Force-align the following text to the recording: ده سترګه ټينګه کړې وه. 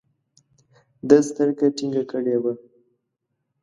ده 1.07 1.17
سترګه 1.29 1.65
ټينګه 1.77 2.03
کړې 2.11 2.35
وه. 2.43 2.53